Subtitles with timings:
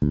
[0.00, 0.08] Oh,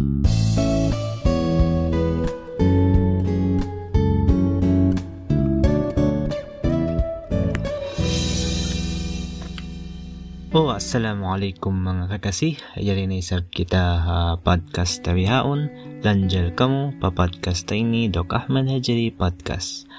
[10.70, 12.62] Assalamualaikum mga kakasi.
[12.78, 15.74] Ayari na isab kita uh, podcast tawihaon.
[16.06, 19.90] Lanjal kamo pa podcast ini Dok Ahmad Hajari Podcast.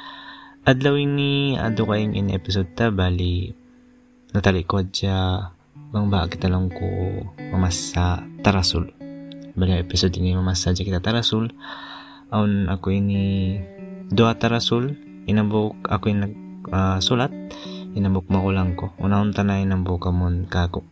[0.71, 3.51] Adlaw ini ado kayong in episode ta bali
[4.31, 5.51] natalikod siya
[5.91, 6.87] bang ba kita lang ko
[7.51, 9.00] mamasa tarasul.
[9.59, 11.51] Bali episode ini mamasa kita tarasul.
[12.31, 13.59] Aun ako ini
[14.11, 14.95] doa tarasul.
[15.27, 16.35] Inabok ako yung nag
[16.71, 17.35] uh, sulat
[17.95, 18.95] inabok makulang ko.
[19.03, 20.87] Unahon tanay ng bukamon kako.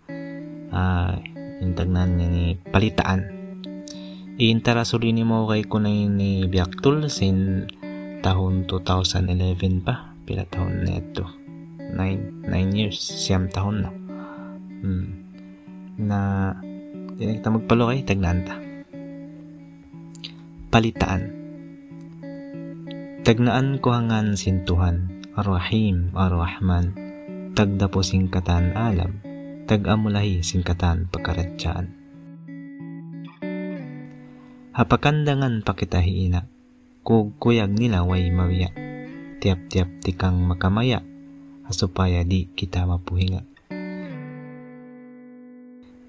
[0.75, 3.39] Ah, uh, intagnan niya ni palitaan.
[4.39, 7.67] Iintara sulini mo kay ko na ni Biaktul sin
[8.23, 10.15] tahun 2011 pa.
[10.27, 11.27] Pila tahon na ito.
[11.95, 12.99] 9, 9 years.
[12.99, 13.91] Siyam tahon na.
[14.83, 15.07] Hmm.
[15.99, 16.21] Na
[17.19, 18.55] hindi kita magpalo kay tagnanta.
[20.71, 21.23] Palitaan.
[23.27, 26.95] Tagnaan ko hangan sintuhan Ar-Rahim, Ar-Rahman,
[27.59, 29.19] tagda po singkatan alam,
[29.67, 31.91] tag-amulahi singkatan pagkaratsaan.
[34.79, 36.47] Hapakandangan pakitahiina,
[37.03, 38.71] kugkuyag nila way mawiya,
[39.43, 41.03] tiap-tiap tikang makamaya,
[41.67, 43.58] asupaya di kita mapuhinga.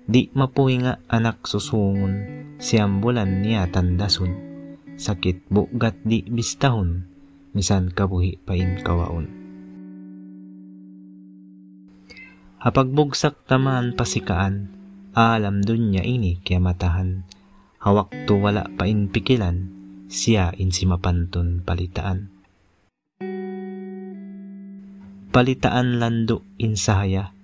[0.09, 2.25] Di mapuhinga anak susungon,
[2.57, 4.33] siyambulan niya tandasun,
[4.97, 7.05] sakit bugat di bistahon,
[7.53, 9.29] misan kabuhi pain kawaon.
[12.57, 14.73] Hapagbugsak taman pasikaan,
[15.13, 17.21] alam dunya ini kaya matahan,
[17.77, 19.69] hawak to wala pain pikilan,
[20.09, 22.33] siya insi mapanton palitaan.
[25.29, 27.37] Palitaan lando insahaya,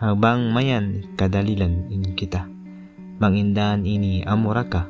[0.00, 2.48] habang mayan kadalilan in kita.
[3.20, 4.88] Mangindahan ini amuraka,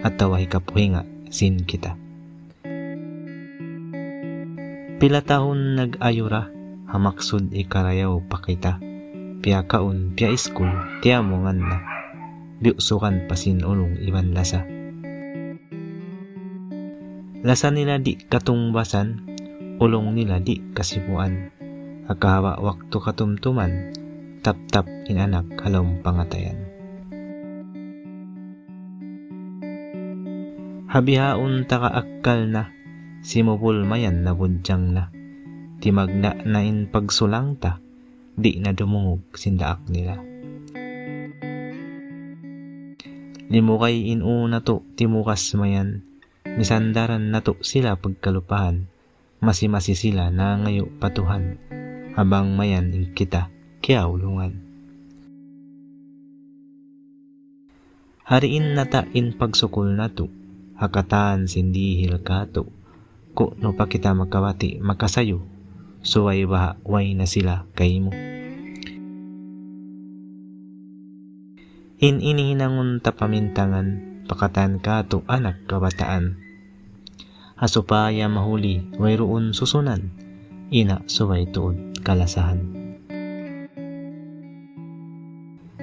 [0.00, 2.00] at tawahi kapuhinga sin kita.
[4.96, 6.48] Pila taon nag-ayura,
[6.88, 8.80] hamaksud ikarayaw pakita.
[9.44, 10.72] Pia kaun, pia iskul,
[11.04, 11.78] tiya mo nga na.
[12.64, 14.64] Biusukan pasin ulong iban lasa.
[17.44, 19.20] Lasa nila di katungbasan,
[19.80, 21.52] ulong nila di kasipuan.
[22.04, 23.96] Akawa waktu katumtuman,
[24.40, 26.56] tap-tap inanak halong pangatayan.
[30.88, 32.72] Habihaon takaakkal na,
[33.20, 35.12] simupul mayan na budyang na.
[35.80, 37.84] Timagna na in pagsulangta,
[38.32, 40.16] di na dumungog sindaak nila.
[43.50, 46.00] Limukay inuna to timukas mayan,
[46.44, 48.88] misandaran na to sila pagkalupahan,
[49.44, 51.60] masimasi sila na ngayo patuhan,
[52.16, 54.60] habang mayan in kita kaya ulungan.
[58.30, 60.30] Hariin na ta in pagsukol na to,
[60.78, 62.70] hakatan sindihil kato,
[63.34, 65.42] ko no pa kita magkawati makasayo,
[66.06, 68.14] suway ba way na sila kay mo.
[72.00, 76.40] In inihinangon tapamintangan, pakatan ka to anak kabataan.
[77.60, 80.08] Hasupaya mahuli, wayroon susunan,
[80.72, 82.79] ina suway tuod kalasahan.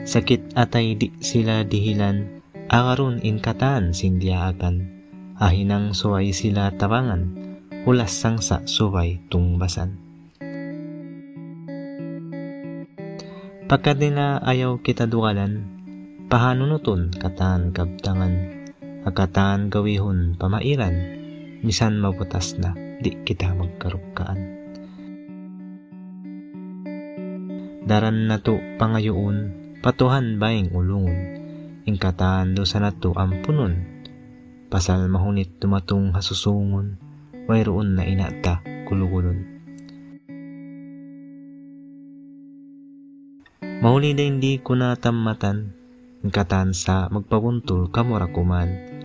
[0.08, 2.40] Sakit atay di sila dihilan,
[2.72, 4.98] agarun in kataan sindiaakan
[5.36, 7.28] ahinang suway sila tabangan,
[7.84, 10.00] hulas sangsa suway tungbasan.
[13.68, 15.68] Pagkat nila ayaw kita dukalan,
[16.32, 18.64] pahanunuton katan kabtangan,
[19.04, 21.20] agkatan gawihon pamairan,
[21.68, 22.72] misan mabutas na
[23.04, 24.56] di kita magkarugkaan.
[27.84, 31.20] Daran na to pangayoon, patuhan baing ulungon,
[31.86, 34.04] ingkatan do sa nato ampunon,
[34.74, 36.98] pasal mahunit tumatong hasusungon,
[37.46, 39.58] mayroon na inata kulugulon.
[43.78, 45.78] Mahuli na hindi ko natamatan,
[46.28, 48.98] katan sa magpabuntol kamurakuman,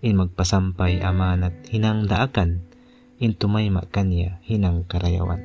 [0.00, 2.62] in magpasampay amanat hinang daakan,
[3.18, 5.42] in tumayma kanya hinang karayawan.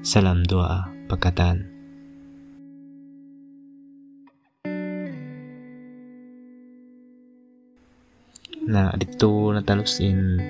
[0.00, 1.75] Salam doa pagkatan.
[8.66, 10.42] Na dito natalos in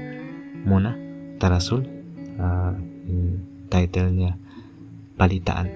[0.65, 0.97] muna
[1.37, 1.85] Tarasul
[2.41, 2.73] uh,
[3.05, 4.33] in title niya
[5.21, 5.69] Palitaan.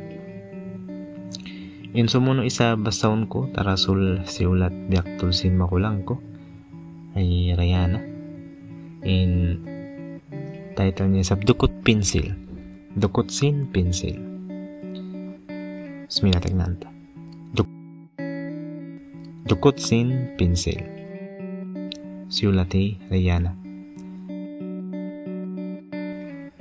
[1.93, 6.17] In sumuno isa basahon ko Tarasul si ulat biak tulsin makulang ko
[7.13, 8.01] ay Rayana.
[9.05, 9.61] In
[10.77, 12.33] title niya sa Dukot Pencil.
[12.97, 14.17] Dukot Sin Pencil.
[16.11, 16.91] Tegnanta.
[19.51, 21.00] Dukot sin Pinsel
[22.31, 23.59] Siulati Rayana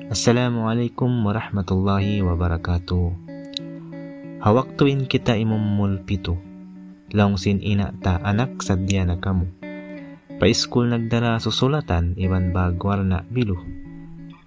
[0.09, 3.13] Assalamualaikum warahmatullahi wabarakatuh.
[4.41, 6.41] Hawak tuin kita imumulpito
[7.13, 9.45] Laungsin ina ta anak sadya na kamo.
[10.41, 13.57] Pa-school nagdara susulatan iwan bagwar na bilu.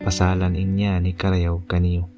[0.02, 2.10] Pasalan inya ni karayaw kaniyo.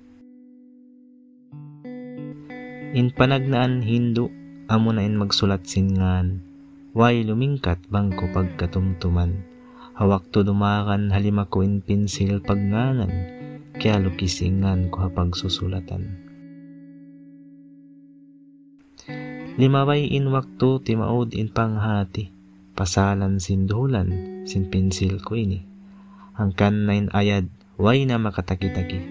[2.96, 4.28] In panagnaan Hindu,
[4.68, 6.43] amo na in magsulat singan,
[6.94, 9.42] way lumingkat bangko pagkatumtuman,
[9.98, 13.10] hawak to dumakan halima ko in pinsil pagnganan,
[13.76, 16.22] kaya lukisingan ko hapag susulatan.
[19.54, 22.30] Limaway in wakto timaod in panghati,
[22.78, 25.62] pasalan sindulan, sin pinsil ko ini.
[26.34, 27.46] Hangkan na in ayad,
[27.78, 29.02] way na makatakitaki,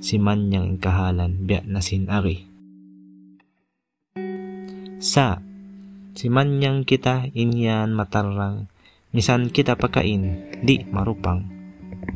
[0.00, 2.48] si manyang kahalan, biya na sinari
[5.00, 5.40] sa
[6.14, 8.70] si manyang kita inyan matarang
[9.10, 11.46] misan kita pakain di marupang.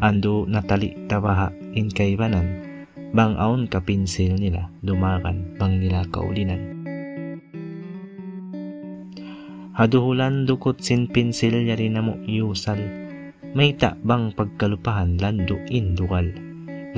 [0.02, 2.74] Ando natali tabaha in kaibanan
[3.14, 6.82] bang aon kapinsil nila dumakan bang nila kaulinan
[9.70, 12.82] haduhulan dukot sin pinsil yari na mo yusal
[13.54, 16.26] may ta bang pagkalupahan lando in dukal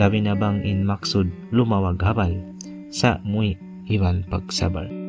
[0.01, 2.33] labi na bang in maksud lumawag habal
[2.89, 5.06] sa muy iwan pagsabal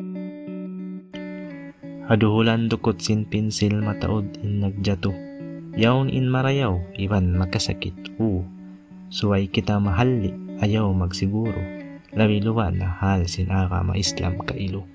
[2.08, 5.12] Haduhulan dukot sin pinsil mataod in nagjato.
[5.76, 8.48] Yaon in marayaw, iban makasakit u.
[9.12, 10.32] Suway kita mahalli,
[10.64, 11.60] ayaw magsiguro.
[12.16, 14.88] Labi na hal sin aka maislam kailo.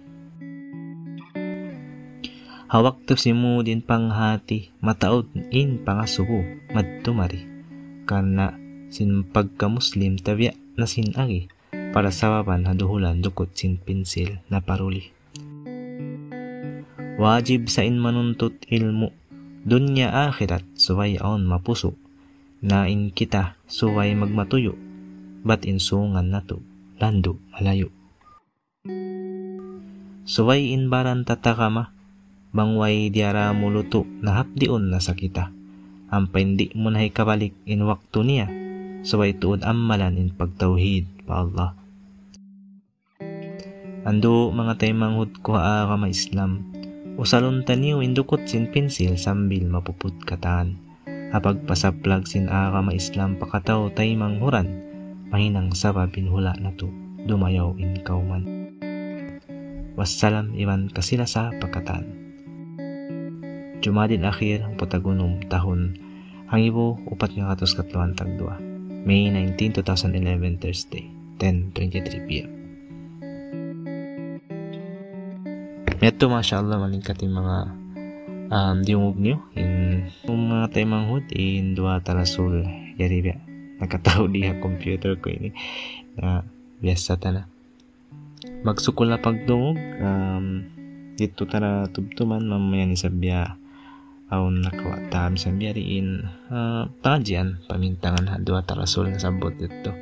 [2.73, 6.41] Hawak to si mo din panghati, mataod in pangasubo,
[6.73, 7.45] madtumari.
[8.09, 8.57] Karna
[8.89, 11.45] sin pagka-muslim tabya na sin agi,
[11.93, 15.13] para sawaban haduhulan dukot sin pinsil na paruli.
[17.13, 19.13] Wajib sa in manuntut ilmu,
[19.61, 21.93] dunya akhirat suway aon mapuso,
[22.65, 24.73] nain kita suway magmatuyo,
[25.45, 26.65] bat insungan nato,
[26.97, 27.93] lando malayo.
[30.25, 31.93] Suway inbaran tatakama,
[32.49, 35.53] bangway diara muluto na hapdion na sakita.
[36.09, 38.49] Ampay hindi mo na kabalik in wakto niya,
[39.05, 41.77] suway tuod ammalan in pagtawhid pa Allah.
[44.01, 46.72] Ando mga tay manghud ko a kama Islam,
[47.13, 50.81] Usalon taniw indukot sin pensil sambil mapuput kataan.
[51.29, 54.81] Apag pasaplag sin aka maislam pakataw tay manghuran,
[55.29, 56.89] mahinang saba pinhula na to,
[57.29, 58.73] dumayaw in kauman.
[59.93, 62.09] Wassalam iman kasila sa pagkataan.
[63.85, 65.93] Jumadin akhir ang putagunum tahon
[66.49, 68.57] hangibo upat nga katos katluan tagdua.
[69.05, 72.62] May 19, 2011 Thursday, 10.23 p.m.
[76.03, 77.55] Ito, mashallah, malingkat yung mga
[78.51, 79.39] um, diumog nyo.
[79.55, 82.67] In mga tayo manghud, in dua tarasul.
[82.99, 83.39] Yari ba?
[83.79, 85.55] Nakatao diha computer ko ini.
[86.19, 86.43] Na
[86.83, 87.47] biyasa ta na.
[88.67, 89.79] Magsukol na pagdungog.
[90.03, 90.67] Um,
[91.15, 93.55] dito tara tubtuman mamaya ni sabya
[94.27, 99.93] aun nakawa tam sabya rin uh, pangadyan pamintangan ha dua tarasul na sabot dito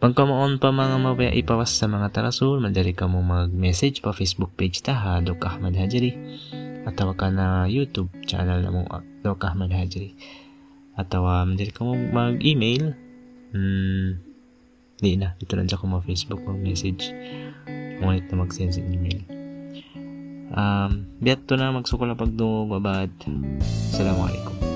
[0.00, 4.80] Pagkamaon pa mga mabaya ipawas sa mga tarasul, madali ka mo mag-message pa Facebook page
[4.80, 6.16] ta ha, Dok Ahmad Hajri.
[6.88, 8.88] At ka na YouTube channel na mo,
[9.20, 10.16] Dok Ahmad Hajri.
[10.96, 12.96] At madali ka mo mag-email.
[13.52, 14.24] Hmm,
[15.04, 17.12] di na, dito lang ko mo Facebook mag-message.
[18.00, 19.20] Ngunit na mag-send sa email.
[20.56, 23.12] Um, biat to na magsukol na pagdungog, babad.
[23.92, 24.69] Assalamualaikum.